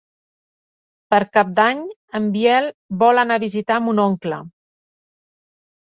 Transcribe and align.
Per 1.13 1.19
Cap 1.37 1.51
d'Any 1.59 1.83
en 2.21 2.31
Biel 2.37 2.71
vol 3.07 3.25
anar 3.25 3.39
a 3.41 3.45
visitar 3.47 3.81
mon 3.89 4.03
oncle. 4.09 4.41